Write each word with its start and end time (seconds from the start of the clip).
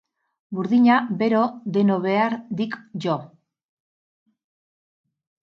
Burdina 0.59 0.95
bero 1.19 1.41
deno 1.75 1.97
behar 2.07 2.35
dik 2.63 2.79
jo! 3.05 3.19